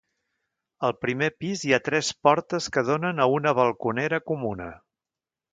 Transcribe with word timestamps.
Al 0.87 0.95
primer 1.05 1.27
pis 1.43 1.61
hi 1.67 1.75
ha 1.77 1.81
tres 1.89 2.09
portes 2.29 2.71
que 2.77 2.85
donen 2.89 3.23
a 3.27 3.31
una 3.37 3.55
balconera 3.63 4.25
comuna. 4.33 4.73